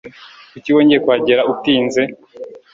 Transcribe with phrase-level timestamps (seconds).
[0.51, 2.01] Kuki wongeye kuhagera utinze?